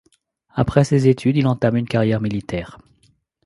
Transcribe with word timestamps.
Après 0.55 0.83
ses 0.83 1.07
études, 1.07 1.37
il 1.37 1.45
entame 1.45 1.75
une 1.75 1.87
carrière 1.87 2.21
militaire. 2.21 2.79